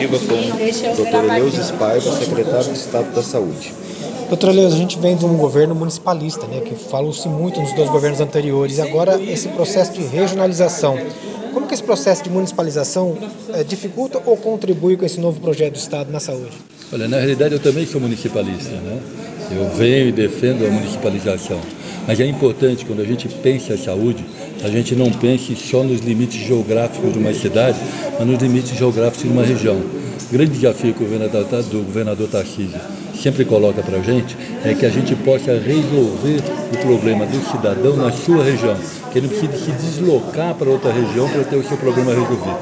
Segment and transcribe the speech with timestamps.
[0.00, 1.34] coletiva com o Dr.
[1.34, 3.74] Eleusis Paiva, secretário de Estado da Saúde.
[4.28, 7.90] Doutor Leus, a gente vem de um governo municipalista, né, que falou-se muito nos dois
[7.90, 10.96] governos anteriores, e agora esse processo de regionalização.
[11.52, 13.18] Como que esse processo de municipalização
[13.52, 16.56] é, dificulta ou contribui com esse novo projeto do Estado na saúde?
[16.92, 19.00] Olha, na realidade eu também sou municipalista, né?
[19.50, 21.60] Eu venho e defendo a municipalização.
[22.06, 24.24] Mas é importante, quando a gente pensa em saúde,
[24.62, 27.78] a gente não pense só nos limites geográficos de uma cidade,
[28.18, 29.76] mas nos limites geográficos de uma região.
[29.76, 32.80] O grande desafio que o governador, do governador Tarcísio
[33.20, 36.40] sempre coloca para a gente é que a gente possa resolver
[36.72, 38.76] o problema do cidadão na sua região,
[39.12, 42.58] que ele não precisa se deslocar para outra região para ter o seu problema resolvido.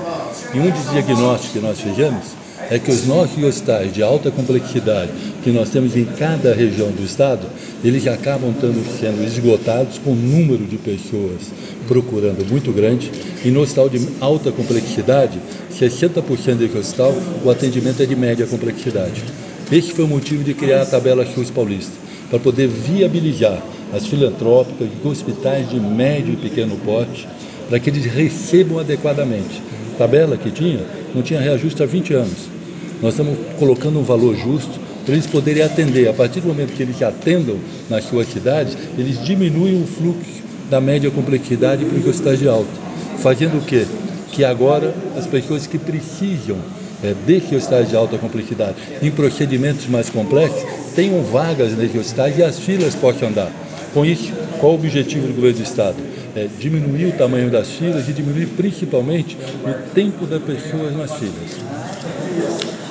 [0.55, 2.24] E um dos diagnósticos que nós fizemos
[2.71, 5.11] é que os nossos hospitais de alta complexidade
[5.43, 7.47] que nós temos em cada região do estado,
[7.83, 8.55] eles acabam
[9.01, 11.51] sendo esgotados com um número de pessoas
[11.87, 13.11] procurando muito grande.
[13.45, 15.39] E no hospital de alta complexidade,
[15.73, 19.25] 60% desse hospital, o atendimento é de média complexidade.
[19.73, 21.93] Esse foi o motivo de criar a tabela SUS paulista,
[22.29, 27.27] para poder viabilizar as filantrópicas hospitais de médio e pequeno porte,
[27.69, 29.63] para que eles recebam adequadamente.
[29.95, 30.80] A tabela que tinha,
[31.15, 32.57] não tinha reajuste há 20 anos.
[33.01, 36.09] Nós estamos colocando um valor justo para eles poderem atender.
[36.09, 37.57] A partir do momento que eles atendam
[37.88, 42.71] nas suas cidades, eles diminuem o fluxo da média complexidade para hospitais de alta.
[43.19, 43.87] Fazendo o quê?
[44.32, 46.59] Que agora as pessoas que precisam
[47.02, 50.63] é, desses hospitais de alta complexidade em procedimentos mais complexos
[50.95, 53.52] tenham vagas nesses hospitais e as filas possam andar.
[53.95, 55.96] Com isso, qual o objetivo do governo do Estado?
[56.37, 61.57] É diminuir o tamanho das filas e diminuir principalmente o tempo das pessoas nas filas.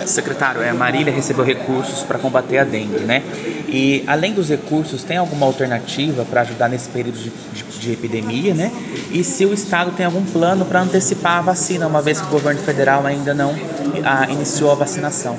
[0.10, 3.24] Secretário, a Marília recebeu recursos para combater a dengue, né?
[3.68, 8.54] E além dos recursos, tem alguma alternativa para ajudar nesse período de, de, de, epidemia,
[8.54, 8.72] né?
[9.12, 12.30] E se o Estado tem algum plano para antecipar a vacina, uma vez que o
[12.30, 13.54] governo federal ainda não
[14.04, 15.38] a, iniciou a vacinação?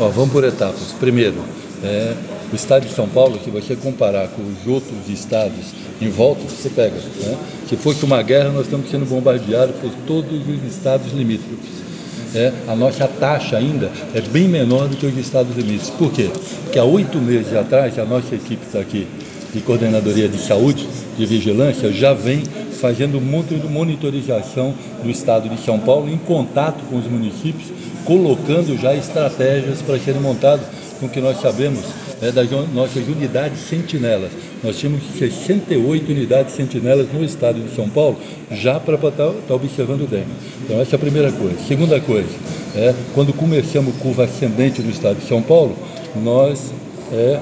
[0.00, 0.92] Ó, vamos por etapas.
[0.98, 1.36] Primeiro,
[1.84, 2.14] é,
[2.52, 6.68] o estado de São Paulo, se você comparar com os outros estados em volta, você
[6.68, 6.96] pega.
[6.96, 7.38] Né?
[7.68, 11.91] Se fosse uma guerra, nós estamos sendo bombardeados por todos os estados limítrofes
[12.34, 15.90] é, a nossa taxa ainda é bem menor do que os Estados Unidos.
[15.90, 16.30] Por quê?
[16.64, 19.06] Porque há oito meses atrás, a nossa equipe está aqui
[19.52, 22.42] de coordenadoria de saúde, de vigilância, já vem
[22.80, 27.70] fazendo monitorização do estado de São Paulo em contato com os municípios,
[28.04, 30.66] colocando já estratégias para serem montadas
[30.98, 31.84] com o que nós sabemos
[32.22, 34.30] é, das nossas unidades sentinelas.
[34.62, 38.16] Nós tínhamos 68 unidades sentinelas no estado de São Paulo,
[38.52, 40.30] já para estar tá, tá observando o dengue.
[40.64, 41.56] Então essa é a primeira coisa.
[41.66, 42.30] Segunda coisa,
[42.76, 45.76] é, quando começamos curva ascendente no estado de São Paulo,
[46.22, 46.72] nós,
[47.12, 47.40] é,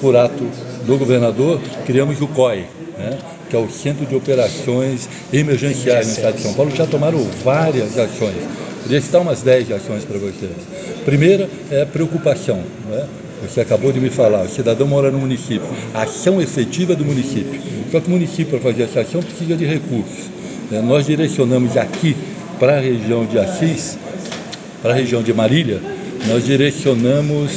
[0.00, 0.44] por ato
[0.84, 2.66] do governador, criamos o COI,
[2.98, 3.16] né,
[3.48, 7.96] que é o Centro de Operações Emergenciais no estado de São Paulo, já tomaram várias
[7.96, 8.36] ações.
[8.82, 10.50] Podia citar umas 10 ações para vocês.
[11.04, 12.62] Primeira é preocupação.
[12.88, 13.06] Né?
[13.42, 17.60] Você acabou de me falar, o cidadão mora no município, a ação efetiva do município.
[17.90, 20.30] Só que o município, para fazer essa ação, precisa de recursos.
[20.72, 22.16] É, nós direcionamos aqui
[22.58, 23.96] para a região de Assis,
[24.82, 25.80] para a região de Marília,
[26.26, 27.52] nós direcionamos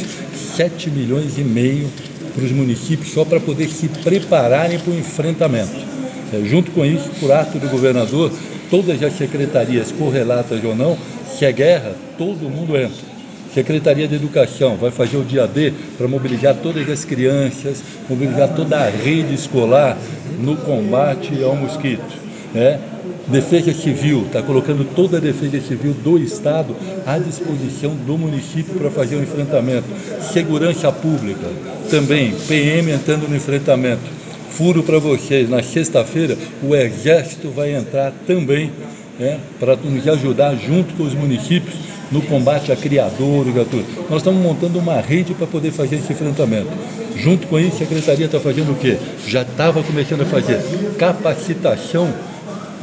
[0.56, 1.90] 7 milhões e meio
[2.34, 5.92] para os municípios só para poder se prepararem para o enfrentamento.
[6.34, 8.32] É, junto com isso, por ato do governador,
[8.70, 10.98] todas as secretarias correlatas ou não,
[11.28, 13.12] se é guerra, todo mundo entra.
[13.54, 18.78] Secretaria de Educação vai fazer o dia D para mobilizar todas as crianças, mobilizar toda
[18.78, 19.98] a rede escolar
[20.40, 22.22] no combate ao mosquito.
[22.54, 22.80] Né?
[23.28, 26.76] Defesa Civil está colocando toda a Defesa Civil do Estado
[27.06, 29.88] à disposição do município para fazer o enfrentamento.
[30.34, 31.48] Segurança Pública
[31.90, 34.02] também, PM entrando no enfrentamento.
[34.50, 38.72] Furo para vocês, na sexta-feira o Exército vai entrar também
[39.20, 43.86] né, para nos ajudar junto com os municípios no combate a criadores, a tudo.
[44.10, 46.70] Nós estamos montando uma rede para poder fazer esse enfrentamento.
[47.16, 48.98] Junto com isso, a Secretaria está fazendo o quê?
[49.28, 50.60] Já estava começando a fazer
[50.98, 52.14] capacitação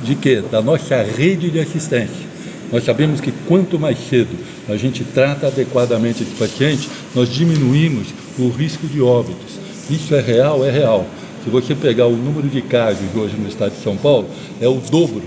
[0.02, 0.42] de quê?
[0.50, 2.28] Da nossa rede de assistência.
[2.72, 4.36] Nós sabemos que quanto mais cedo
[4.68, 8.08] a gente trata adequadamente esse paciente, nós diminuímos
[8.38, 9.58] o risco de óbitos.
[9.90, 10.64] Isso é real?
[10.64, 11.06] É real.
[11.42, 14.28] Se você pegar o número de casos hoje no estado de São Paulo,
[14.60, 15.22] é o dobro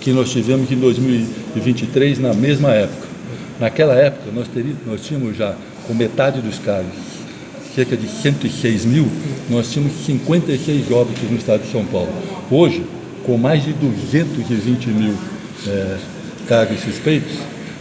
[0.00, 3.07] que nós tivemos em 2023 na mesma época.
[3.60, 5.54] Naquela época, nós, teríamos, nós tínhamos já,
[5.86, 6.92] com metade dos casos,
[7.74, 9.08] cerca de 106 mil,
[9.50, 12.12] nós tínhamos 56 óbitos no estado de São Paulo.
[12.50, 12.84] Hoje,
[13.24, 15.14] com mais de 220 mil
[15.66, 15.96] é,
[16.46, 17.32] casos suspeitos,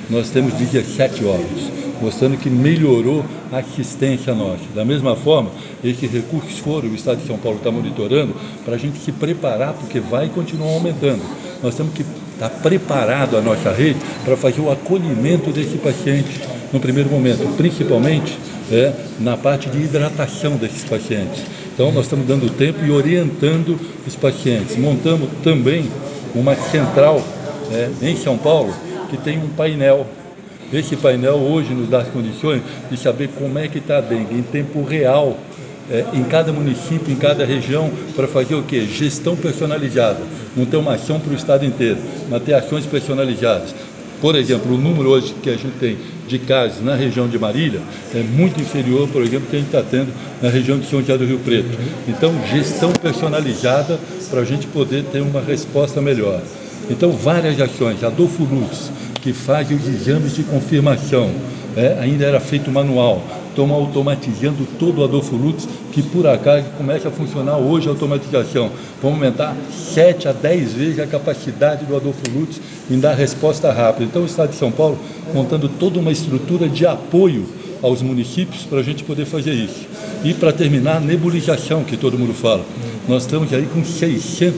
[0.10, 1.64] nós temos 17 óbitos,
[2.02, 4.64] mostrando que melhorou a assistência nossa.
[4.74, 5.52] Da mesma forma,
[5.84, 8.36] esses recursos foram, o Estado de São Paulo está monitorando,
[8.66, 11.22] para a gente se preparar, porque vai continuar aumentando.
[11.62, 12.04] Nós temos que
[12.38, 16.40] está preparado a nossa rede para fazer o acolhimento desse paciente
[16.72, 18.38] no primeiro momento, principalmente
[18.72, 21.42] é, na parte de hidratação desses pacientes.
[21.74, 24.78] Então, nós estamos dando tempo e orientando os pacientes.
[24.78, 25.90] Montamos também
[26.36, 27.22] uma central
[27.72, 28.74] é, em São Paulo
[29.10, 30.06] que tem um painel
[30.72, 32.62] esse painel hoje nos dá as condições
[32.92, 35.38] de saber como é que está a dengue em tempo real,
[35.90, 38.86] é, em cada município, em cada região, para fazer o quê?
[38.86, 40.20] Gestão personalizada.
[40.56, 41.98] Não ter uma ação para o estado inteiro,
[42.30, 43.74] mas ter ações personalizadas.
[44.20, 45.98] Por exemplo, o número hoje que a gente tem
[46.28, 47.80] de casos na região de Marília
[48.16, 50.12] é muito inferior, por exemplo, que a gente está tendo
[50.42, 51.70] na região de São José do Rio Preto.
[52.08, 54.00] Então, gestão personalizada
[54.30, 56.42] para a gente poder ter uma resposta melhor.
[56.90, 58.04] Então, várias ações.
[58.04, 58.92] Adolfo Lutz,
[59.22, 61.32] que faz os exames de confirmação.
[61.76, 63.24] É, ainda era feito manual.
[63.58, 68.70] Estamos automatizando todo o Adolfo Lutz, que por acaso começa a funcionar hoje a automatização.
[69.02, 74.06] Vamos aumentar 7 a 10 vezes a capacidade do Adolfo Lutz em dar resposta rápida.
[74.06, 75.00] Então o Estado de São Paulo
[75.34, 77.48] montando toda uma estrutura de apoio
[77.82, 79.88] aos municípios para a gente poder fazer isso.
[80.24, 82.64] E para terminar, a nebulização, que todo mundo fala.
[83.08, 84.54] Nós estamos aí com 600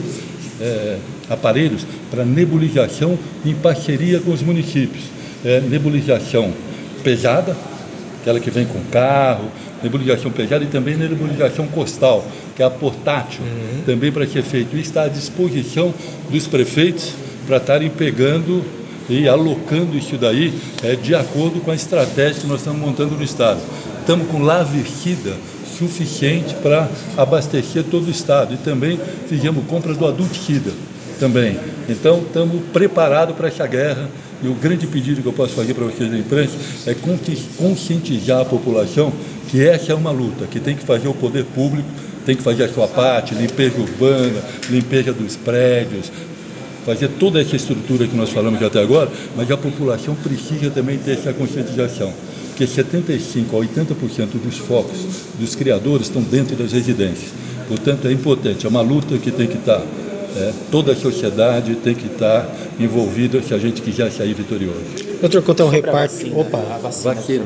[0.60, 0.98] é,
[1.30, 5.04] aparelhos para nebulização em parceria com os municípios.
[5.42, 6.52] É, nebulização
[7.02, 7.56] pesada,
[8.20, 9.50] aquela que vem com carro,
[9.82, 12.24] nebulização pesada e também nebulização costal,
[12.54, 13.82] que é a portátil, uhum.
[13.84, 14.76] também para ser feito.
[14.76, 15.92] E está à disposição
[16.30, 17.14] dos prefeitos
[17.46, 18.64] para estarem pegando
[19.08, 23.24] e alocando isso daí é, de acordo com a estratégia que nós estamos montando no
[23.24, 23.60] Estado.
[24.00, 25.34] Estamos com lavercida
[25.78, 30.70] suficiente para abastecer todo o Estado e também fizemos compra do adulticida
[31.20, 31.56] também.
[31.88, 34.08] Então, estamos preparados para essa guerra.
[34.42, 36.56] E o grande pedido que eu posso fazer para vocês da imprensa
[36.86, 36.96] é
[37.58, 39.12] conscientizar a população
[39.48, 41.86] que essa é uma luta, que tem que fazer o poder público,
[42.24, 46.10] tem que fazer a sua parte, limpeza urbana, limpeza dos prédios,
[46.86, 51.12] fazer toda essa estrutura que nós falamos até agora, mas a população precisa também ter
[51.12, 52.10] essa conscientização,
[52.56, 54.98] que 75% a 80% dos focos
[55.38, 57.30] dos criadores estão dentro das residências.
[57.68, 59.82] Portanto, é importante, é uma luta que tem que estar
[60.36, 62.48] é, toda a sociedade tem que estar
[62.78, 64.80] envolvida se a gente quiser sair vitorioso.
[65.20, 66.38] Doutor, quanto ao reparto.
[66.38, 67.14] Opa, a vacina.
[67.14, 67.44] Vacina.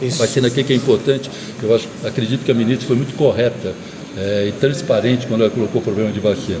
[0.00, 0.18] Isso.
[0.18, 1.30] Vacina aqui que é importante,
[1.62, 3.74] eu acho, acredito que a ministra foi muito correta
[4.16, 6.60] é, e transparente quando ela colocou o problema de vacina.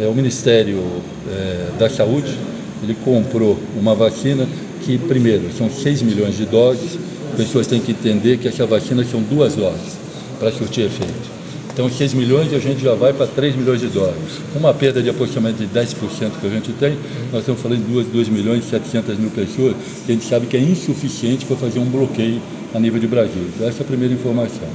[0.00, 0.82] É, o Ministério
[1.30, 2.34] é, da Saúde
[2.82, 4.46] ele comprou uma vacina
[4.84, 6.98] que, primeiro, são 6 milhões de doses,
[7.36, 9.96] pessoas têm que entender que essa vacina são duas doses
[10.38, 11.37] para surtir efeito.
[11.78, 14.40] Então, 6 milhões a gente já vai para 3 milhões de dólares.
[14.52, 16.98] Uma perda de aproximadamente 10% que a gente tem,
[17.30, 20.48] nós estamos falando de 2, 2 milhões e 700 mil pessoas, que a gente sabe
[20.48, 22.42] que é insuficiente para fazer um bloqueio
[22.74, 23.44] a nível de Brasil.
[23.54, 24.66] Então, essa é a primeira informação.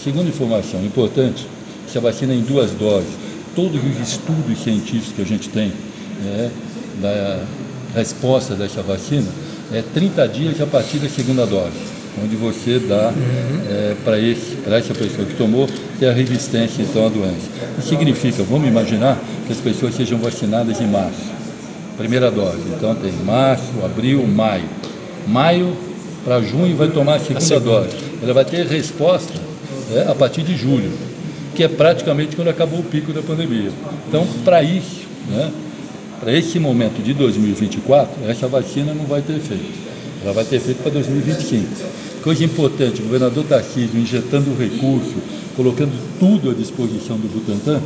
[0.00, 1.44] Segunda informação importante,
[1.88, 3.10] se a vacina é em duas doses,
[3.56, 5.72] todos os estudos científicos que a gente tem
[6.22, 6.52] né,
[7.02, 7.42] da
[7.96, 9.26] resposta dessa vacina,
[9.72, 13.60] é 30 dias a partir da segunda dose onde você dá uhum.
[13.68, 15.68] é, para essa pessoa que tomou
[15.98, 17.48] ter a resistência então à doença.
[17.78, 21.30] Isso significa, vamos imaginar que as pessoas sejam vacinadas em março,
[21.96, 22.62] primeira dose.
[22.76, 24.64] Então tem março, abril, maio.
[25.26, 25.76] Maio
[26.24, 27.96] para junho vai tomar a segunda, a segunda, dose.
[28.22, 29.32] Ela vai ter resposta
[29.92, 30.90] é, a partir de julho,
[31.54, 33.70] que é praticamente quando acabou o pico da pandemia.
[34.08, 35.50] Então, para isso, né,
[36.20, 39.93] para esse momento de 2024, essa vacina não vai ter efeito.
[40.24, 41.68] Ela vai ter efeito para 2025.
[42.22, 45.14] Coisa importante, o governador Tarcísio injetando recurso,
[45.54, 47.82] colocando tudo à disposição do Butantan,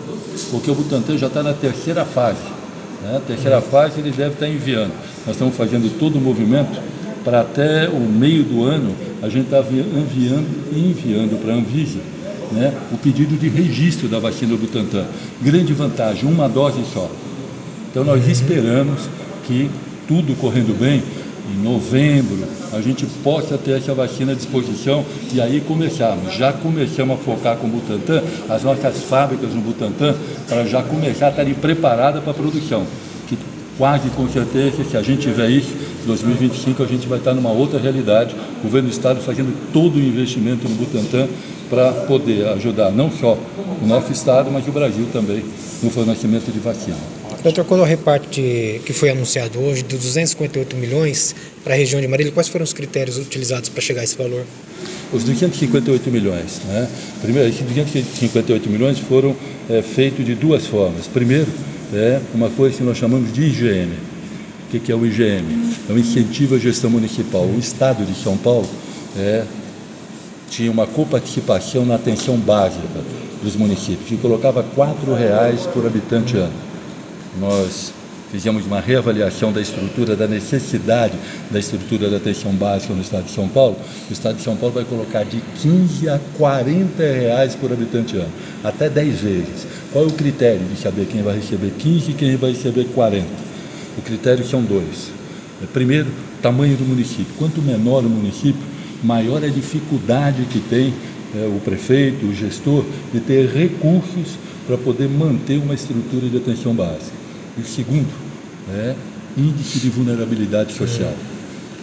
[0.52, 2.38] porque o Butantan já está na terceira fase.
[3.02, 3.16] Né?
[3.16, 4.92] A terceira fase ele deve estar tá enviando.
[5.26, 6.80] Nós estamos fazendo todo o movimento
[7.24, 11.98] para até o meio do ano a gente está enviando, enviando para a Anvisa
[12.52, 15.04] né, o pedido de registro da vacina do Butantan.
[15.42, 17.10] Grande vantagem, uma dose só.
[17.90, 19.08] Então nós esperamos
[19.44, 19.68] que
[20.06, 21.02] tudo correndo bem,
[21.50, 26.34] em novembro, a gente possa ter essa vacina à disposição e aí começarmos.
[26.34, 30.14] Já começamos a focar com o Butantan, as nossas fábricas no Butantan,
[30.48, 32.84] para já começar a estarem preparadas para a produção.
[33.26, 33.38] Que
[33.78, 35.74] quase com certeza, se a gente tiver isso,
[36.06, 38.34] 2025 a gente vai estar numa outra realidade.
[38.60, 41.28] O governo do Estado fazendo todo o investimento no Butantan
[41.70, 43.38] para poder ajudar não só
[43.82, 45.42] o nosso Estado, mas o Brasil também
[45.82, 47.17] no fornecimento de vacina.
[47.42, 52.08] Doutor, quando o reparte que foi anunciado hoje, de 258 milhões para a região de
[52.08, 54.44] Marília, quais foram os critérios utilizados para chegar a esse valor?
[55.12, 56.60] Os 258 milhões.
[56.66, 56.88] Né?
[57.22, 59.36] Primeiro, esses 258 milhões foram
[59.70, 61.06] é, feitos de duas formas.
[61.06, 61.46] Primeiro,
[61.94, 63.92] é uma coisa que nós chamamos de IGM.
[64.66, 65.74] O que, é o IGM?
[65.88, 67.44] É o Incentivo à Gestão Municipal.
[67.44, 68.68] O Estado de São Paulo
[69.16, 69.44] é,
[70.50, 72.82] tinha uma coparticipação na atenção básica
[73.44, 76.67] dos municípios, que colocava R$ reais por habitante ano
[77.40, 77.92] nós
[78.30, 81.14] fizemos uma reavaliação da estrutura, da necessidade
[81.50, 83.76] da estrutura da atenção básica no estado de São Paulo,
[84.08, 88.32] o estado de São Paulo vai colocar de 15 a 40 reais por habitante ano,
[88.62, 89.66] até 10 vezes.
[89.92, 93.26] Qual é o critério de saber quem vai receber 15 e quem vai receber 40?
[93.96, 95.10] O critério são dois.
[95.72, 96.06] Primeiro,
[96.40, 97.34] tamanho do município.
[97.36, 98.62] Quanto menor o município,
[99.02, 100.92] maior a dificuldade que tem
[101.34, 106.74] é, o prefeito, o gestor, de ter recursos para poder manter uma estrutura de atenção
[106.74, 107.27] básica.
[107.58, 108.08] E segundo,
[108.70, 108.94] é
[109.36, 111.12] índice de vulnerabilidade social.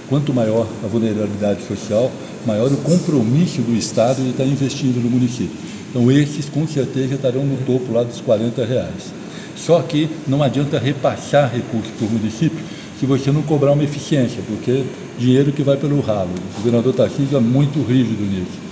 [0.08, 2.12] Quanto maior a vulnerabilidade social,
[2.46, 5.58] maior o compromisso do Estado de estar investindo no município.
[5.89, 9.13] Então esses com certeza estarão no topo lá dos 40 reais.
[9.55, 12.63] Só que não adianta repassar recursos para o município
[13.00, 14.84] se você não cobrar uma eficiência, porque
[15.17, 16.29] dinheiro que vai pelo ralo.
[16.53, 18.64] O governador Tarcísio é muito rígido nisso.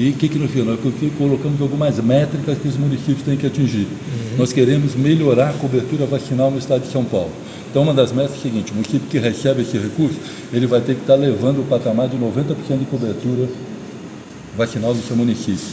[0.00, 0.78] E o que, que nós fizemos?
[0.82, 3.80] Nós colocamos algumas métricas que os municípios têm que atingir.
[3.80, 4.38] Uhum.
[4.38, 7.30] Nós queremos melhorar a cobertura vacinal no estado de São Paulo.
[7.70, 10.16] Então, uma das metas é a seguinte: o município que recebe esse recurso,
[10.54, 13.46] ele vai ter que estar levando o patamar de 90% de cobertura
[14.56, 15.68] vacinal do seu município.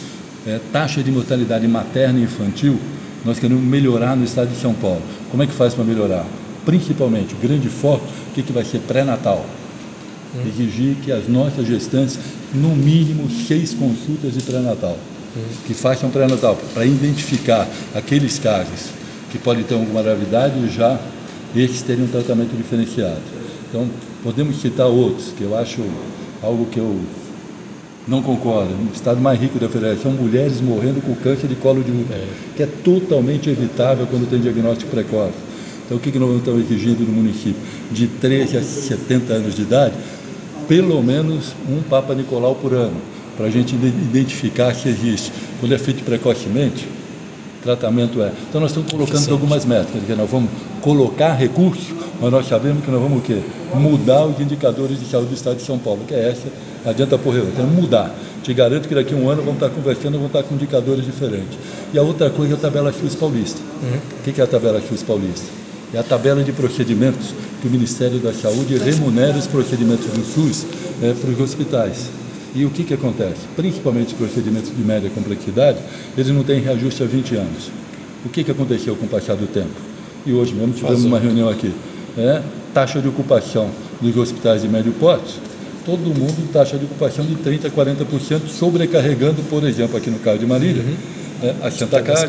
[0.45, 2.77] É, taxa de mortalidade materna e infantil,
[3.23, 5.01] nós queremos melhorar no estado de São Paulo.
[5.31, 6.25] Como é que faz para melhorar?
[6.65, 9.45] Principalmente, o grande foco, o que, que vai ser pré-natal.
[10.35, 10.47] Uhum.
[10.47, 12.19] Exigir que as nossas gestantes
[12.53, 14.97] no mínimo seis consultas de pré-natal,
[15.65, 18.89] que façam pré-natal, para identificar aqueles casos
[19.31, 20.99] que podem ter alguma gravidade e já
[21.55, 23.21] esses terem um tratamento diferenciado.
[23.69, 23.87] Então,
[24.23, 25.81] podemos citar outros, que eu acho
[26.41, 26.99] algo que eu
[28.07, 28.73] não concordo.
[28.73, 32.27] No estado mais rico da federação, mulheres morrendo com câncer de colo de útero, é.
[32.55, 35.33] que é totalmente evitável quando tem diagnóstico precoce.
[35.85, 37.61] Então, o que, que nós estamos exigindo no município?
[37.91, 39.93] De 13 a 70 anos de idade,
[40.67, 42.97] pelo menos um Papa Nicolau por ano,
[43.35, 45.31] para a gente identificar se existe.
[45.59, 46.87] Quando é feito precocemente,
[47.63, 48.31] tratamento é.
[48.49, 50.49] Então nós estamos colocando algumas metas, quer dizer, nós vamos
[50.81, 51.87] colocar recursos,
[52.21, 53.39] mas nós sabemos que nós vamos o quê?
[53.73, 56.47] Mudar os indicadores de saúde do Estado de São Paulo, que é essa,
[56.83, 58.13] não adianta porrer, temos mudar.
[58.43, 61.59] Te garanto que daqui a um ano vamos estar conversando, vamos estar com indicadores diferentes.
[61.93, 63.59] E a outra coisa é a tabela FUS Paulista.
[63.83, 63.99] Uhum.
[64.19, 65.47] O que é a tabela FUS Paulista?
[65.93, 67.33] É a tabela de procedimentos
[67.67, 70.65] que o Ministério da Saúde remunera os procedimentos do SUS
[71.01, 72.09] é, para os hospitais.
[72.55, 73.41] E o que, que acontece?
[73.55, 75.77] Principalmente os procedimentos de média complexidade,
[76.17, 77.71] eles não têm reajuste há 20 anos.
[78.25, 79.69] O que, que aconteceu com o passar do tempo?
[80.25, 81.73] E hoje mesmo tivemos uma reunião aqui.
[82.17, 82.41] É,
[82.73, 83.69] taxa de ocupação
[84.01, 85.35] dos hospitais de médio porte,
[85.85, 90.39] todo mundo taxa de ocupação de 30% a 40%, sobrecarregando, por exemplo, aqui no caso
[90.39, 90.95] de Marília, uhum.
[91.43, 92.27] É, a Santa Casa,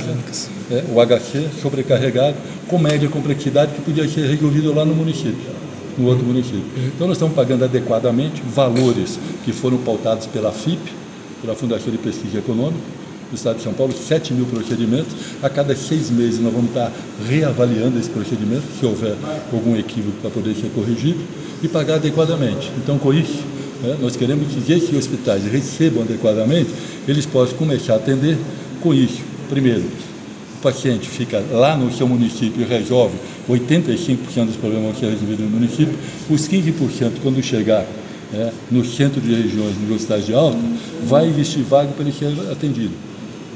[0.71, 2.37] é, o HC sobrecarregado,
[2.69, 5.51] com média complexidade que podia ser resolvido lá no município,
[5.97, 6.65] no outro município.
[6.95, 10.93] Então nós estamos pagando adequadamente valores que foram pautados pela FIP,
[11.41, 12.99] pela Fundação de Pesquisa Econômica,
[13.31, 15.15] do Estado de São Paulo, 7 mil procedimentos.
[15.43, 16.91] A cada seis meses nós vamos estar
[17.29, 19.15] reavaliando esse procedimento, se houver
[19.53, 21.19] algum equívoco para poder ser corrigido,
[21.63, 22.71] e pagar adequadamente.
[22.79, 23.43] Então, com isso,
[23.83, 26.71] né, nós queremos que esses hospitais recebam adequadamente,
[27.07, 28.37] eles possam começar a atender
[28.81, 29.21] com isso.
[29.49, 33.15] Primeiro, o paciente fica lá no seu município e resolve
[33.49, 35.95] 85% dos problemas que é resolvidos no município,
[36.29, 37.87] os 15% quando chegar
[38.35, 40.59] é, no centro de regiões de velocidade de alta,
[41.05, 42.93] vai existir vaga para ele ser atendido.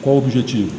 [0.01, 0.71] Qual o objetivo?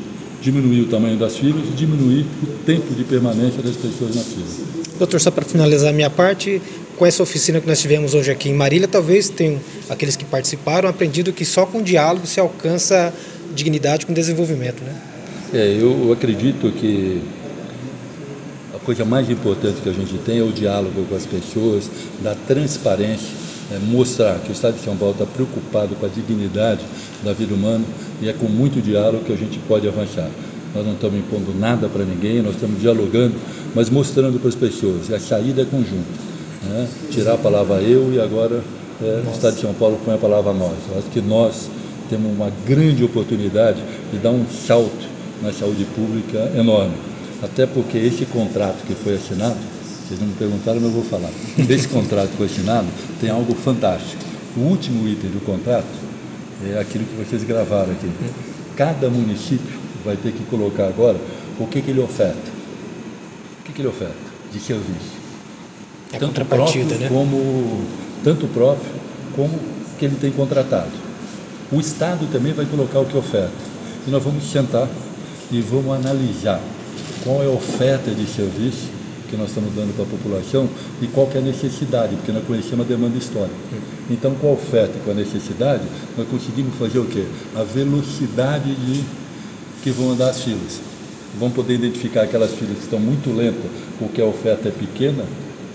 [0.41, 4.83] Diminuir o tamanho das filas e diminuir o tempo de permanência das pessoas na fila.
[4.97, 6.61] Doutor, só para finalizar a minha parte,
[6.97, 9.59] com essa oficina que nós tivemos hoje aqui em Marília, talvez tenham
[9.89, 13.13] aqueles que participaram aprendido que só com diálogo se alcança
[13.53, 14.95] dignidade com desenvolvimento, né?
[15.53, 17.21] É, eu acredito que
[18.73, 21.89] a coisa mais importante que a gente tem é o diálogo com as pessoas,
[22.23, 23.29] da transparência,
[23.71, 26.81] é mostrar que o Estado de São Paulo está preocupado com a dignidade
[27.23, 27.85] da vida humana
[28.21, 30.29] e é com muito diálogo que a gente pode avançar.
[30.73, 33.35] Nós não estamos impondo nada para ninguém, nós estamos dialogando,
[33.75, 35.11] mas mostrando para as pessoas.
[35.11, 36.09] A saída é conjunta.
[36.63, 36.87] Né?
[37.11, 38.63] Tirar a palavra eu e agora
[39.01, 40.77] é, o Estado de São Paulo põe a palavra nós.
[40.91, 41.69] Eu acho que nós
[42.13, 45.09] temos uma grande oportunidade de dar um salto
[45.41, 46.93] na saúde pública enorme.
[47.41, 49.57] Até porque esse contrato que foi assinado,
[50.05, 51.31] vocês não me perguntaram, mas eu vou falar.
[51.67, 52.87] Esse contrato que foi assinado
[53.19, 54.21] tem algo fantástico.
[54.55, 55.87] O último item do contrato
[56.69, 58.09] é aquilo que vocês gravaram aqui.
[58.75, 61.17] Cada município vai ter que colocar agora
[61.59, 62.51] o que, que ele oferta.
[63.61, 64.13] O que, que ele oferta
[64.51, 65.23] de serviço.
[66.11, 67.07] É tanto próprio né?
[67.09, 67.81] como
[68.23, 68.91] tanto próprio
[69.35, 69.57] como
[69.97, 71.02] que ele tem contratado.
[71.73, 73.51] O Estado também vai colocar o que oferta.
[74.07, 74.87] E nós vamos sentar
[75.51, 76.61] e vamos analisar
[77.23, 78.89] qual é a oferta de serviço
[79.27, 80.69] que nós estamos dando para a população
[81.01, 83.55] e qual é a necessidade, porque nós conhecemos a demanda histórica.
[84.07, 85.81] Então, com a oferta e com a necessidade,
[86.15, 87.25] nós conseguimos fazer o quê?
[87.55, 89.03] A velocidade de
[89.81, 90.79] que vão andar as filas.
[91.39, 95.23] Vão poder identificar aquelas filas que estão muito lentas, porque a oferta é pequena,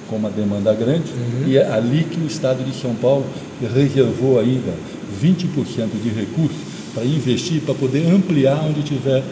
[0.09, 1.49] com uma demanda grande, uhum.
[1.49, 3.26] e é ali que o Estado de São Paulo
[3.75, 4.73] reservou ainda
[5.22, 6.56] 20% de recursos
[6.94, 9.22] para investir, para poder ampliar onde tiver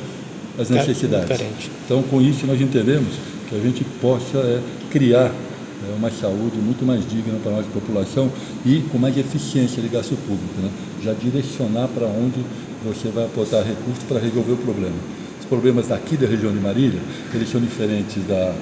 [0.58, 1.28] as necessidades.
[1.28, 1.70] Diferente.
[1.84, 3.14] Então, com isso, nós entendemos
[3.48, 7.68] que a gente possa é, criar é, uma saúde muito mais digna para a nossa
[7.68, 8.30] população
[8.64, 10.60] e com mais eficiência de gasto público.
[10.60, 10.70] Né?
[11.04, 12.40] Já direcionar para onde
[12.84, 14.96] você vai aportar recursos para resolver o problema.
[15.40, 17.00] Os problemas daqui da região de Marília,
[17.34, 18.54] eles são diferentes da,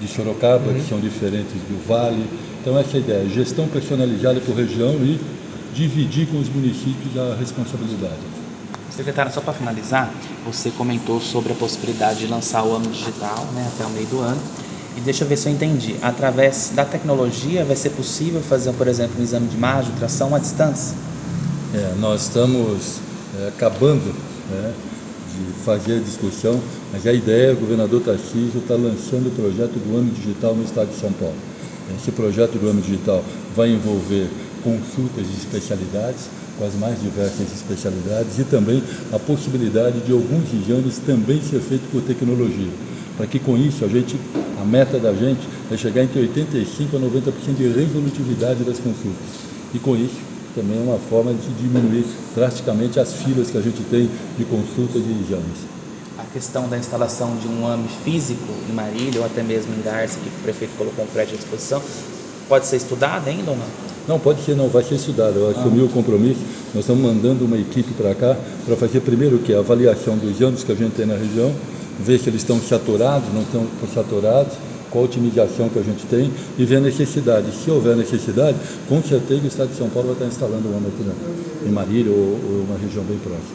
[0.00, 0.74] de Sorocaba, uhum.
[0.74, 2.24] que são diferentes do Vale.
[2.60, 5.20] Então, essa é a ideia, gestão personalizada por região e
[5.76, 8.16] dividir com os municípios a responsabilidade.
[8.90, 10.10] Secretário, só para finalizar,
[10.44, 14.20] você comentou sobre a possibilidade de lançar o ano digital né, até o meio do
[14.20, 14.40] ano.
[14.96, 15.96] E deixa eu ver se eu entendi.
[16.00, 20.38] Através da tecnologia vai ser possível fazer, por exemplo, um exame de imagem, ultrassom à
[20.38, 20.96] distância?
[21.74, 23.00] É, nós estamos
[23.38, 24.14] é, acabando
[24.50, 24.72] né,
[25.34, 26.58] de fazer a discussão,
[26.90, 30.88] mas a ideia, o governador Tarcísio está lançando o projeto do ano digital no estado
[30.88, 31.36] de São Paulo.
[31.94, 33.22] Esse projeto do ano digital
[33.54, 34.28] vai envolver
[34.66, 36.26] consultas de especialidades,
[36.58, 38.82] com as mais diversas especialidades, e também
[39.12, 42.72] a possibilidade de alguns exames também ser feitos por tecnologia.
[43.16, 44.16] Para que com isso a gente,
[44.60, 49.46] a meta da gente é chegar entre 85% a 90% de resolutividade das consultas.
[49.72, 50.18] E com isso
[50.54, 52.04] também é uma forma de diminuir
[52.34, 55.76] drasticamente as filas que a gente tem de consultas e exames.
[56.18, 60.18] A questão da instalação de um AME físico em Marília ou até mesmo em Garça,
[60.18, 61.80] que o prefeito colocou um prédio à disposição,
[62.48, 63.95] pode ser estudada ainda ou não?
[64.08, 65.36] Não, pode ser, não, vai ser estudado.
[65.36, 65.84] Eu assumi ah.
[65.84, 66.40] o compromisso,
[66.74, 69.52] nós estamos mandando uma equipe para cá para fazer primeiro o que?
[69.52, 71.52] A avaliação dos anos que a gente tem na região,
[72.00, 74.54] ver se eles estão saturados, não estão saturados,
[74.90, 77.46] qual a otimização que a gente tem e ver a necessidade.
[77.52, 78.56] Se houver necessidade,
[78.88, 82.18] com certeza o Estado de São Paulo vai estar instalando uma aqui em Marília ou,
[82.18, 83.54] ou uma região bem próxima.